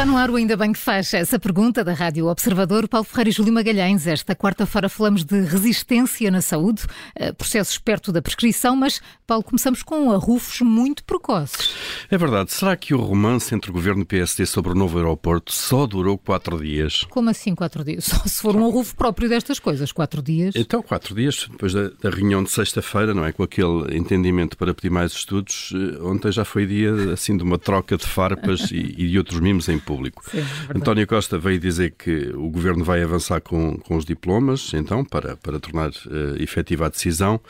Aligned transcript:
Está 0.00 0.10
no 0.10 0.16
ar 0.16 0.30
o 0.30 0.36
Ainda 0.36 0.56
Bem 0.56 0.72
que 0.72 0.78
faz 0.78 1.12
essa 1.12 1.38
pergunta 1.38 1.84
da 1.84 1.92
Rádio 1.92 2.26
Observador. 2.26 2.88
Paulo 2.88 3.04
Ferreira 3.04 3.28
e 3.28 3.32
Júlio 3.34 3.52
Magalhães. 3.52 4.06
Esta 4.06 4.34
quarta-feira 4.34 4.88
falamos 4.88 5.24
de 5.24 5.42
resistência 5.42 6.30
na 6.30 6.40
saúde, 6.40 6.84
eh, 7.14 7.32
processos 7.32 7.76
perto 7.76 8.10
da 8.10 8.22
prescrição, 8.22 8.74
mas, 8.74 9.02
Paulo, 9.26 9.44
começamos 9.44 9.82
com 9.82 10.10
arrufos 10.10 10.62
muito 10.62 11.04
precoces. 11.04 11.74
É 12.10 12.16
verdade. 12.16 12.50
Será 12.50 12.74
que 12.78 12.94
o 12.94 12.98
romance 12.98 13.54
entre 13.54 13.70
o 13.70 13.74
governo 13.74 14.00
e 14.00 14.04
o 14.04 14.06
PSD 14.06 14.46
sobre 14.46 14.72
o 14.72 14.74
novo 14.74 14.96
aeroporto 14.96 15.52
só 15.52 15.86
durou 15.86 16.16
quatro 16.16 16.58
dias? 16.58 17.04
Como 17.10 17.28
assim 17.28 17.54
quatro 17.54 17.84
dias? 17.84 18.04
Só 18.08 18.16
se 18.24 18.40
for 18.40 18.56
um 18.56 18.66
arrufo 18.66 18.96
próprio 18.96 19.28
destas 19.28 19.58
coisas, 19.58 19.92
quatro 19.92 20.22
dias. 20.22 20.54
Então, 20.56 20.82
quatro 20.82 21.14
dias, 21.14 21.46
depois 21.50 21.74
da, 21.74 21.90
da 22.02 22.08
reunião 22.08 22.42
de 22.42 22.50
sexta-feira, 22.50 23.12
não 23.12 23.26
é? 23.26 23.32
Com 23.32 23.42
aquele 23.42 23.98
entendimento 23.98 24.56
para 24.56 24.72
pedir 24.72 24.88
mais 24.88 25.12
estudos, 25.12 25.74
eh, 25.74 26.02
ontem 26.02 26.32
já 26.32 26.46
foi 26.46 26.64
dia, 26.64 27.12
assim, 27.12 27.36
de 27.36 27.42
uma 27.42 27.58
troca 27.58 27.98
de 27.98 28.06
farpas 28.06 28.70
e, 28.72 28.94
e 28.96 29.08
de 29.10 29.18
outros 29.18 29.40
mimos 29.40 29.68
em 29.68 29.78
público. 29.90 30.22
Sim, 30.30 30.38
é 30.38 30.78
António 30.78 31.06
Costa 31.06 31.38
veio 31.38 31.58
dizer 31.58 31.94
que 31.98 32.30
o 32.34 32.48
governo 32.48 32.84
vai 32.84 33.02
avançar 33.02 33.40
com, 33.40 33.76
com 33.78 33.96
os 33.96 34.04
diplomas, 34.04 34.72
então, 34.74 35.04
para, 35.04 35.36
para 35.36 35.58
tornar 35.58 35.90
uh, 35.90 36.36
efetiva 36.40 36.86
a 36.86 36.88
decisão. 36.88 37.40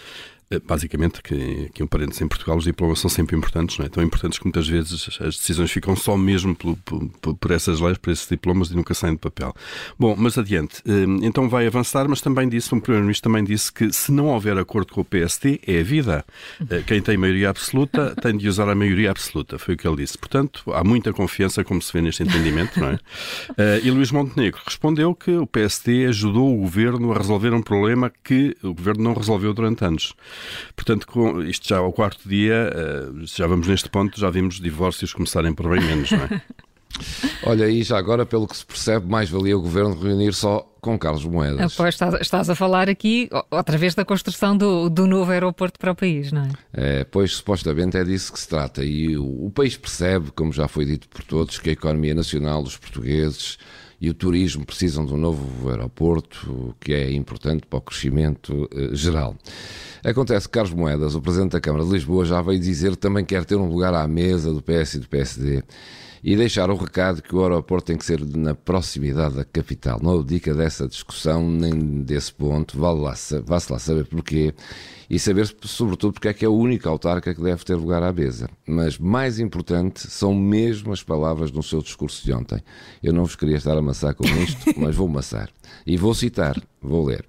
Uh, 0.52 0.60
basicamente, 0.66 1.22
que, 1.22 1.70
que 1.72 1.82
um 1.82 1.86
parênteses, 1.86 2.20
em 2.22 2.26
Portugal 2.26 2.56
os 2.56 2.64
diplomas 2.64 2.98
são 2.98 3.08
sempre 3.08 3.36
importantes, 3.36 3.78
não 3.78 3.86
é? 3.86 3.88
Tão 3.88 4.02
importantes 4.02 4.36
que 4.36 4.44
muitas 4.44 4.66
vezes 4.66 5.08
as 5.20 5.36
decisões 5.36 5.70
ficam 5.70 5.94
só 5.94 6.16
mesmo 6.16 6.56
por, 6.56 6.76
por, 6.78 7.34
por 7.36 7.50
essas 7.52 7.78
leis, 7.78 7.96
por 7.98 8.10
esses 8.10 8.28
diplomas 8.28 8.70
e 8.70 8.74
nunca 8.74 8.92
saem 8.92 9.14
de 9.14 9.20
papel. 9.20 9.54
Bom, 9.96 10.16
mas 10.18 10.36
adiante. 10.36 10.80
Uh, 10.80 11.24
então 11.24 11.48
vai 11.48 11.68
avançar, 11.68 12.08
mas 12.08 12.20
também 12.20 12.48
disse, 12.48 12.74
o 12.74 12.80
Primeiro-Ministro 12.80 13.30
também 13.30 13.44
disse 13.44 13.72
que 13.72 13.92
se 13.92 14.10
não 14.10 14.26
houver 14.26 14.58
acordo 14.58 14.92
com 14.92 15.02
o 15.02 15.04
PSD, 15.04 15.60
é 15.66 15.80
a 15.80 15.82
vida. 15.84 16.24
Quem 16.86 17.00
tem 17.00 17.16
maioria 17.16 17.50
absoluta 17.50 18.14
tem 18.20 18.36
de 18.36 18.48
usar 18.48 18.68
a 18.68 18.74
maioria 18.74 19.12
absoluta, 19.12 19.56
foi 19.56 19.74
o 19.74 19.76
que 19.76 19.86
ele 19.86 19.98
disse. 19.98 20.18
Portanto, 20.18 20.64
há 20.72 20.82
muita 20.82 21.12
confiança, 21.12 21.62
como 21.62 21.80
se 21.80 21.92
vê 21.92 22.00
neste 22.00 22.24
entendimento, 22.24 22.78
não 22.80 22.88
é? 22.88 22.98
E 23.84 23.90
Luís 23.90 24.10
Montenegro 24.10 24.60
respondeu 24.64 25.14
que 25.14 25.30
o 25.30 25.46
PSD 25.46 26.06
ajudou 26.06 26.54
o 26.54 26.60
governo 26.62 27.12
a 27.12 27.18
resolver 27.18 27.52
um 27.52 27.62
problema 27.62 28.12
que 28.22 28.56
o 28.62 28.74
governo 28.74 29.04
não 29.04 29.14
resolveu 29.14 29.54
durante 29.54 29.84
anos. 29.84 30.14
Portanto, 30.74 31.06
com 31.06 31.42
isto 31.42 31.68
já 31.68 31.78
ao 31.78 31.92
quarto 31.92 32.28
dia, 32.28 32.70
uh, 32.74 33.26
já 33.26 33.46
vamos 33.46 33.66
neste 33.66 33.88
ponto, 33.88 34.18
já 34.18 34.30
vimos 34.30 34.60
divórcios 34.60 35.12
começarem 35.12 35.52
por 35.52 35.68
bem 35.68 35.80
menos, 35.80 36.10
não 36.10 36.24
é? 36.24 36.42
Olha, 37.44 37.68
e 37.68 37.82
já 37.82 37.96
agora, 37.96 38.26
pelo 38.26 38.46
que 38.46 38.56
se 38.56 38.66
percebe, 38.66 39.06
mais 39.06 39.30
valia 39.30 39.56
o 39.56 39.62
governo 39.62 39.98
reunir 39.98 40.32
só 40.34 40.66
com 40.80 40.98
Carlos 40.98 41.24
Moedas. 41.24 41.74
Pois 41.74 41.94
estás, 41.94 42.14
estás 42.20 42.50
a 42.50 42.54
falar 42.54 42.88
aqui 42.88 43.28
outra 43.50 43.78
vez 43.78 43.94
da 43.94 44.04
construção 44.04 44.56
do, 44.56 44.88
do 44.88 45.06
novo 45.06 45.30
aeroporto 45.30 45.78
para 45.78 45.92
o 45.92 45.94
país, 45.94 46.32
não 46.32 46.42
é? 46.42 46.50
É, 46.72 47.04
pois 47.04 47.36
supostamente 47.36 47.96
é 47.96 48.04
disso 48.04 48.32
que 48.32 48.40
se 48.40 48.48
trata. 48.48 48.84
E 48.84 49.16
o, 49.16 49.46
o 49.46 49.50
país 49.50 49.76
percebe, 49.76 50.30
como 50.32 50.52
já 50.52 50.68
foi 50.68 50.84
dito 50.84 51.08
por 51.08 51.22
todos, 51.22 51.58
que 51.58 51.70
a 51.70 51.72
economia 51.72 52.14
nacional 52.14 52.62
dos 52.62 52.76
portugueses 52.76 53.58
e 54.00 54.08
o 54.08 54.14
turismo 54.14 54.64
precisam 54.64 55.04
de 55.04 55.12
um 55.12 55.18
novo 55.18 55.68
aeroporto, 55.68 56.74
que 56.80 56.92
é 56.92 57.12
importante 57.12 57.66
para 57.66 57.78
o 57.78 57.82
crescimento 57.82 58.68
eh, 58.74 58.94
geral. 58.94 59.36
Acontece 60.02 60.48
que 60.48 60.52
Carlos 60.52 60.72
Moedas, 60.72 61.14
o 61.14 61.20
Presidente 61.20 61.52
da 61.52 61.60
Câmara 61.60 61.84
de 61.84 61.90
Lisboa, 61.90 62.24
já 62.24 62.40
veio 62.40 62.58
dizer 62.58 62.92
que 62.92 62.98
também 62.98 63.24
quer 63.24 63.44
ter 63.44 63.56
um 63.56 63.68
lugar 63.68 63.92
à 63.92 64.08
mesa 64.08 64.52
do 64.52 64.62
PS 64.62 64.94
e 64.94 64.98
do 65.00 65.08
PSD 65.08 65.62
e 66.22 66.36
deixar 66.36 66.70
o 66.70 66.76
recado 66.76 67.22
que 67.22 67.34
o 67.34 67.42
aeroporto 67.42 67.86
tem 67.86 67.96
que 67.96 68.04
ser 68.04 68.20
na 68.24 68.54
proximidade 68.54 69.36
da 69.36 69.44
capital. 69.44 69.98
Não 70.02 70.20
abdica 70.20 70.54
dessa 70.54 70.86
discussão 70.86 71.48
nem 71.48 72.02
desse 72.02 72.32
ponto, 72.32 72.78
vale 72.78 73.00
lá, 73.00 73.14
vá-se 73.44 73.72
lá 73.72 73.78
saber 73.78 74.06
porquê 74.06 74.54
e 75.10 75.18
saber, 75.18 75.52
sobretudo, 75.64 76.12
porque 76.12 76.28
é 76.28 76.32
que 76.32 76.44
é 76.44 76.48
a 76.48 76.52
única 76.52 76.88
autarca 76.88 77.34
que 77.34 77.42
deve 77.42 77.64
ter 77.64 77.74
lugar 77.74 78.00
à 78.00 78.12
mesa. 78.12 78.48
Mas 78.64 78.96
mais 78.96 79.40
importante 79.40 80.08
são 80.08 80.32
mesmo 80.32 80.92
as 80.92 81.02
palavras 81.02 81.50
no 81.50 81.64
seu 81.64 81.82
discurso 81.82 82.24
de 82.24 82.32
ontem. 82.32 82.62
Eu 83.02 83.12
não 83.12 83.24
vos 83.24 83.34
queria 83.34 83.56
estar 83.56 83.74
a 83.74 83.80
amassar 83.80 84.14
com 84.14 84.24
isto, 84.24 84.70
mas 84.78 84.94
vou 84.94 85.08
amassar. 85.08 85.50
E 85.84 85.96
vou 85.96 86.14
citar, 86.14 86.56
vou 86.80 87.06
ler. 87.06 87.24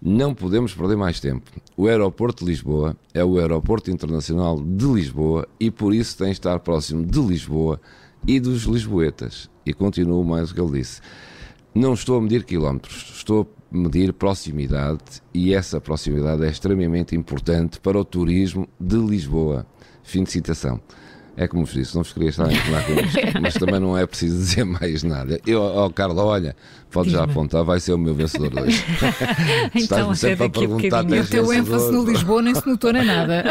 Não 0.00 0.34
podemos 0.34 0.72
perder 0.72 0.96
mais 0.96 1.20
tempo. 1.20 1.50
O 1.76 1.86
aeroporto 1.86 2.42
de 2.42 2.50
Lisboa 2.50 2.96
é 3.12 3.22
o 3.22 3.38
aeroporto 3.38 3.90
internacional 3.90 4.58
de 4.58 4.86
Lisboa 4.86 5.46
e 5.60 5.70
por 5.70 5.92
isso 5.92 6.16
tem 6.16 6.28
de 6.28 6.32
estar 6.32 6.58
próximo 6.60 7.04
de 7.04 7.20
Lisboa 7.20 7.78
e 8.26 8.40
dos 8.40 8.64
lisboetas. 8.64 9.50
E 9.64 9.72
continuo 9.72 10.24
mais 10.24 10.50
o 10.50 10.54
que 10.54 10.60
ele 10.60 10.78
disse. 10.78 11.00
Não 11.74 11.94
estou 11.94 12.18
a 12.18 12.22
medir 12.22 12.44
quilómetros, 12.44 13.12
estou 13.14 13.42
a 13.72 13.76
medir 13.76 14.12
proximidade 14.12 15.22
e 15.34 15.52
essa 15.52 15.80
proximidade 15.80 16.44
é 16.44 16.48
extremamente 16.48 17.14
importante 17.14 17.78
para 17.80 17.98
o 17.98 18.04
turismo 18.04 18.68
de 18.80 18.96
Lisboa. 18.96 19.66
Fim 20.02 20.24
de 20.24 20.30
citação. 20.30 20.80
É 21.36 21.46
como 21.46 21.64
vos 21.64 21.74
disse, 21.74 21.94
não 21.94 22.02
vos 22.02 22.12
queria 22.12 22.30
estar 22.30 22.46
a 22.46 22.52
ensinar 22.52 22.82
com 22.84 22.92
isto, 22.92 23.18
mas 23.40 23.54
também 23.54 23.78
não 23.78 23.96
é 23.96 24.06
preciso 24.06 24.38
dizer 24.38 24.64
mais 24.64 25.02
nada. 25.02 25.38
Eu, 25.46 25.60
oh, 25.62 25.90
Carla, 25.90 26.24
olha, 26.24 26.56
pode 26.90 27.10
já 27.10 27.24
apontar, 27.24 27.62
vai 27.62 27.78
ser 27.78 27.92
o 27.92 27.98
meu 27.98 28.14
vencedor 28.14 28.50
hoje. 28.58 28.82
então, 29.74 30.10
até 30.12 30.34
daqui 30.34 30.64
a 30.64 30.68
bocadinho. 30.68 31.22
O 31.22 31.26
teu 31.26 31.52
ênfase 31.52 31.92
no 31.92 32.04
Lisboa 32.04 32.40
nem 32.40 32.54
se 32.54 32.66
notou 32.66 32.90
nem 32.90 33.04
nada. 33.04 33.44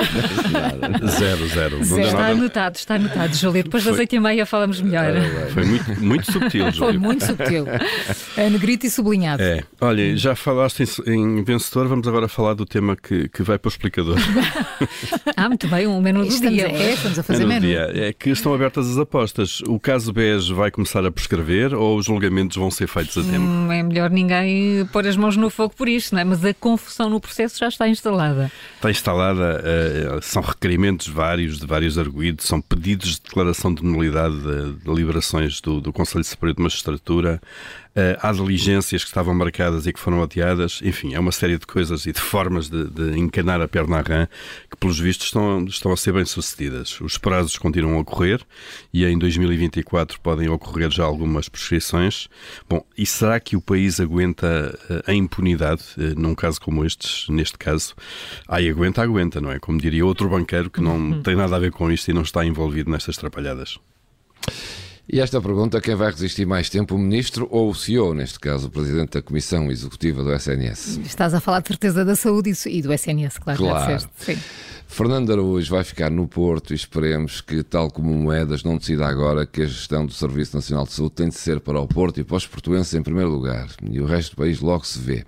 zero, 1.08 1.48
zero. 1.48 1.84
zero. 1.84 2.08
Está 2.08 2.28
anotado, 2.28 2.76
está 2.78 2.96
anotado, 2.96 3.36
Júlio. 3.36 3.64
Depois 3.64 3.84
das 3.84 4.00
oito 4.00 4.16
e 4.16 4.20
meia 4.20 4.46
falamos 4.48 4.82
melhor. 4.82 5.14
Foi 5.54 5.64
muito, 5.64 6.04
muito 6.04 6.32
subtil, 6.32 6.72
Júlio. 6.72 6.78
Foi 6.78 6.98
muito 6.98 7.24
subtil. 7.24 7.66
É 8.36 8.50
negrito 8.50 8.88
e 8.88 8.90
sublinhado. 8.90 9.44
É. 9.44 9.64
Olha, 9.80 10.18
já 10.18 10.36
falaste 10.36 10.84
em, 11.06 11.40
em, 11.40 11.44
vencedor, 11.44 11.88
vamos 11.88 12.08
agora 12.08 12.28
falar 12.28 12.56
do 12.56 12.66
tema 12.66 12.96
que, 12.96 13.30
que 13.30 13.44
vai 13.44 13.60
para 13.60 13.68
o 13.68 13.72
explicador. 13.72 14.18
ah, 15.38 15.48
muito 15.48 15.68
bem, 15.68 15.86
um 15.86 16.02
menu 16.02 16.22
do 16.22 16.28
estamos 16.30 16.54
dia. 16.56 16.68
A, 16.68 16.72
é, 16.72 16.94
estamos 16.94 17.20
a 17.20 17.24
fazer 17.24 17.46
menu. 17.46 17.75
É 17.76 18.14
que 18.14 18.30
estão 18.30 18.54
abertas 18.54 18.90
as 18.90 18.98
apostas. 18.98 19.62
O 19.62 19.80
caso 19.80 20.12
BES 20.12 20.50
vai 20.50 20.72
começar 20.72 21.06
a 21.06 21.12
prescrever 21.12 21.74
ou 21.74 21.98
os 21.98 22.06
julgamentos 22.06 22.58
vão 22.58 22.72
ser 22.72 22.88
feitos 22.88 23.18
a 23.18 23.22
tempo? 23.24 23.46
Hum, 23.46 23.72
é 23.72 23.84
melhor 23.84 24.10
ninguém 24.10 24.86
pôr 24.88 25.08
as 25.08 25.16
mãos 25.16 25.38
no 25.38 25.50
fogo 25.50 25.74
por 25.76 25.88
isto, 25.88 26.14
não 26.14 26.22
é? 26.22 26.24
Mas 26.24 26.44
a 26.44 26.54
confusão 26.54 27.10
no 27.10 27.20
processo 27.20 27.60
já 27.60 27.68
está 27.68 27.88
instalada. 27.88 28.52
Está 28.76 28.90
instalada, 28.90 29.62
uh, 29.62 30.22
são 30.22 30.42
requerimentos 30.42 31.08
vários, 31.08 31.60
de 31.60 31.66
vários 31.66 31.98
arguídos, 31.98 32.46
são 32.46 32.62
pedidos 32.62 33.16
de 33.16 33.22
declaração 33.24 33.74
de 33.74 33.84
nulidade 33.84 34.36
de, 34.36 34.74
de 34.84 34.94
liberações 34.94 35.62
do, 35.62 35.82
do 35.82 35.94
Conselho 35.94 36.24
Superior 36.24 36.56
de 36.56 36.64
Magistratura. 36.64 37.42
Uh, 37.96 38.20
há 38.22 38.34
diligências 38.34 39.04
que 39.04 39.10
estavam 39.10 39.34
marcadas 39.34 39.88
e 39.88 39.94
que 39.94 40.00
foram 40.00 40.22
adiadas, 40.22 40.82
enfim, 40.84 41.14
é 41.14 41.20
uma 41.20 41.32
série 41.32 41.58
de 41.58 41.66
coisas 41.66 42.06
e 42.06 42.12
de 42.12 42.20
formas 42.20 42.70
de, 42.70 42.90
de 42.90 43.18
encanar 43.18 43.62
a 43.62 43.70
perna 43.70 44.00
à 44.00 44.02
rã 44.02 44.28
que, 44.70 44.76
pelos 44.76 45.00
vistos, 45.00 45.28
estão, 45.28 45.64
estão 45.64 45.94
a 45.94 45.96
ser 45.96 46.12
bem 46.12 46.26
sucedidas. 46.26 47.00
Os 47.00 47.18
prazos 47.18 47.58
continuam 47.58 47.96
a 47.96 48.02
ocorrer 48.02 48.42
e 48.94 49.06
em 49.06 49.18
2024 49.18 50.20
podem 50.20 50.50
ocorrer 50.50 50.92
já 50.92 51.06
algumas 51.06 51.48
prescrições. 51.48 52.28
Bom, 52.68 52.86
e 52.98 53.06
será 53.06 53.40
que 53.40 53.56
o 53.56 53.62
país 53.62 54.02
aguenta 54.02 54.78
uh, 54.90 55.10
a 55.10 55.14
impunidade 55.14 55.84
uh, 55.98 56.20
num 56.20 56.36
caso 56.36 56.60
como 56.60 56.84
este, 56.84 57.32
neste 57.32 57.58
caso? 57.58 57.96
Ai, 58.46 58.68
aguenta, 58.68 59.02
aguenta, 59.02 59.40
não 59.40 59.50
é? 59.50 59.58
Como 59.58 59.80
diria 59.80 60.06
outro 60.06 60.28
banqueiro 60.28 60.70
que 60.70 60.82
não 60.82 61.22
tem 61.22 61.38
nada 61.38 61.56
a 61.56 61.60
ver 61.60 61.72
com 61.72 61.90
isto 61.90 62.12
e 62.12 62.14
não 62.14 62.24
está 62.24 62.46
envolvido 62.46 62.92
nestas 62.92 63.16
trapalhadas. 63.16 63.80
E 65.08 65.20
esta 65.20 65.40
pergunta, 65.40 65.80
quem 65.80 65.94
vai 65.94 66.10
resistir 66.10 66.48
mais 66.48 66.68
tempo, 66.68 66.96
o 66.96 66.98
Ministro 66.98 67.48
ou 67.52 67.70
o 67.70 67.76
CEO, 67.76 68.16
neste 68.16 68.40
caso, 68.40 68.68
o 68.68 68.70
Presidente 68.72 69.12
da 69.12 69.22
Comissão 69.22 69.70
Executiva 69.72 70.24
do 70.24 70.34
SNS? 70.34 71.00
Estás 71.06 71.32
a 71.36 71.40
falar 71.40 71.60
de 71.60 71.68
certeza 71.68 72.04
da 72.04 72.16
saúde 72.16 72.52
e 72.66 72.82
do 72.82 72.92
SNS, 72.92 73.38
claro. 73.38 73.60
claro. 73.60 74.04
Sim. 74.18 74.38
Fernando 74.88 75.32
Araújo 75.32 75.70
vai 75.72 75.84
ficar 75.84 76.10
no 76.10 76.28
Porto 76.28 76.74
e 76.74 76.76
esperemos 76.76 77.40
que, 77.40 77.62
tal 77.62 77.92
como 77.92 78.12
Moedas, 78.16 78.64
não 78.64 78.78
decida 78.78 79.06
agora 79.06 79.46
que 79.46 79.62
a 79.62 79.68
gestão 79.68 80.08
do 80.08 80.14
Serviço 80.14 80.56
Nacional 80.56 80.86
de 80.86 80.94
Saúde 80.94 81.14
tem 81.14 81.30
de 81.30 81.36
ser 81.36 81.60
para 81.60 81.80
o 81.80 81.88
Porto 81.88 82.20
e 82.20 82.24
para 82.24 82.38
os 82.38 82.48
portuenses 82.48 82.94
em 82.96 83.04
primeiro 83.04 83.30
lugar. 83.30 83.68
E 83.84 84.02
o 84.02 84.06
resto 84.06 84.32
do 84.32 84.38
país 84.38 84.60
logo 84.60 84.86
se 84.88 84.98
vê 84.98 85.24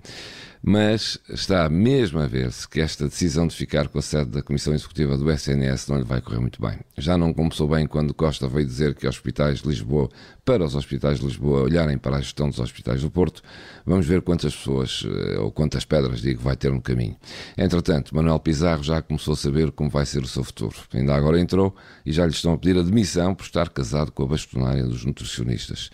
mas 0.62 1.18
está 1.28 1.68
mesmo 1.68 2.18
a 2.18 2.26
ver-se 2.26 2.68
que 2.68 2.80
esta 2.80 3.08
decisão 3.08 3.46
de 3.46 3.54
ficar 3.54 3.88
com 3.88 3.98
a 3.98 4.02
sede 4.02 4.30
da 4.30 4.42
Comissão 4.42 4.74
Executiva 4.74 5.16
do 5.16 5.30
SNS 5.30 5.88
não 5.88 5.98
lhe 5.98 6.04
vai 6.04 6.20
correr 6.20 6.40
muito 6.40 6.60
bem. 6.60 6.78
Já 6.96 7.16
não 7.16 7.32
começou 7.32 7.68
bem 7.68 7.86
quando 7.86 8.12
Costa 8.12 8.48
veio 8.48 8.66
dizer 8.66 8.94
que 8.94 9.06
hospitais 9.06 9.60
de 9.62 9.68
Lisboa, 9.68 10.08
para 10.44 10.64
os 10.64 10.74
hospitais 10.74 11.18
de 11.20 11.26
Lisboa 11.26 11.62
olharem 11.62 11.98
para 11.98 12.16
a 12.16 12.20
gestão 12.20 12.48
dos 12.48 12.58
hospitais 12.58 13.02
do 13.02 13.10
Porto, 13.10 13.42
vamos 13.84 14.06
ver 14.06 14.22
quantas 14.22 14.54
pessoas, 14.54 15.04
ou 15.40 15.52
quantas 15.52 15.84
pedras, 15.84 16.20
digo, 16.20 16.42
vai 16.42 16.56
ter 16.56 16.72
no 16.72 16.80
caminho. 16.80 17.16
Entretanto, 17.56 18.14
Manuel 18.14 18.40
Pizarro 18.40 18.82
já 18.82 19.00
começou 19.02 19.34
a 19.34 19.36
saber 19.36 19.70
como 19.72 19.90
vai 19.90 20.06
ser 20.06 20.22
o 20.22 20.26
seu 20.26 20.42
futuro. 20.42 20.76
Ainda 20.92 21.14
agora 21.14 21.38
entrou 21.38 21.74
e 22.04 22.12
já 22.12 22.24
lhe 22.24 22.32
estão 22.32 22.52
a 22.52 22.58
pedir 22.58 22.78
admissão 22.78 23.34
por 23.34 23.44
estar 23.44 23.68
casado 23.68 24.10
com 24.10 24.22
a 24.22 24.26
bastonária 24.26 24.84
dos 24.84 25.04
nutricionistas. 25.04 25.90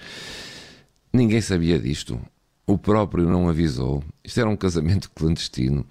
Ninguém 1.12 1.40
sabia 1.40 1.78
disto. 1.78 2.20
O 2.66 2.78
próprio 2.78 3.28
não 3.28 3.48
avisou. 3.48 4.02
Isto 4.22 4.40
era 4.40 4.48
um 4.48 4.56
casamento 4.56 5.10
clandestino. 5.14 5.86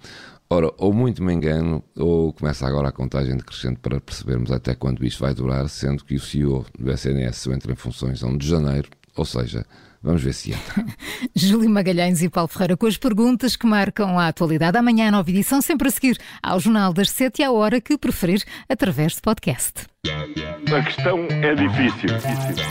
Ora, 0.50 0.72
ou 0.76 0.92
muito 0.92 1.22
me 1.22 1.32
engano, 1.32 1.82
ou 1.96 2.32
começa 2.32 2.66
agora 2.66 2.88
a 2.88 2.92
contagem 2.92 3.36
decrescente 3.36 3.80
para 3.80 4.00
percebermos 4.00 4.52
até 4.52 4.74
quando 4.74 5.04
isto 5.04 5.20
vai 5.20 5.34
durar, 5.34 5.68
sendo 5.68 6.04
que 6.04 6.14
o 6.14 6.20
CEO 6.20 6.66
do 6.78 6.92
SNS 6.92 7.46
entra 7.46 7.72
em 7.72 7.76
funções 7.76 8.22
a 8.22 8.26
1 8.26 8.36
de 8.36 8.48
janeiro, 8.48 8.88
Ou 9.16 9.24
seja, 9.24 9.64
vamos 10.02 10.22
ver 10.22 10.32
se 10.32 10.52
entra. 10.52 10.84
Júlio 11.34 11.70
Magalhães 11.70 12.22
e 12.22 12.28
Paulo 12.28 12.48
Ferreira 12.48 12.76
com 12.76 12.86
as 12.86 12.96
perguntas 12.96 13.56
que 13.56 13.66
marcam 13.66 14.18
a 14.18 14.28
atualidade. 14.28 14.76
Amanhã, 14.76 15.10
nova 15.10 15.30
edição, 15.30 15.62
sempre 15.62 15.88
a 15.88 15.90
seguir 15.90 16.18
ao 16.42 16.58
Jornal 16.58 16.92
das 16.92 17.10
Sete 17.10 17.42
e 17.42 17.44
à 17.44 17.52
hora 17.52 17.80
que 17.80 17.96
preferir, 17.96 18.42
através 18.68 19.14
de 19.14 19.20
podcast. 19.20 19.86
A 20.06 20.82
questão 20.82 21.26
é 21.30 21.54
difícil. 21.54 22.10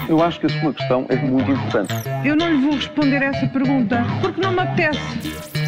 Eu 0.09 0.21
acho 0.21 0.39
que 0.39 0.47
a 0.47 0.61
sua 0.61 0.73
questão 0.73 1.05
é 1.09 1.15
muito 1.15 1.51
importante. 1.51 1.93
Eu 2.25 2.35
não 2.35 2.51
lhe 2.51 2.61
vou 2.61 2.75
responder 2.75 3.21
essa 3.21 3.47
pergunta 3.47 4.03
porque 4.21 4.41
não 4.41 4.51
me 4.51 4.59
apetece. 4.59 4.99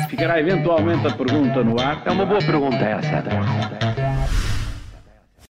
Ficará 0.09 0.39
eventualmente 0.39 1.07
a 1.07 1.11
pergunta 1.11 1.63
no 1.63 1.79
ar. 1.79 2.03
É 2.05 2.11
uma 2.11 2.25
boa 2.25 2.39
pergunta 2.39 2.77
essa. 2.77 3.84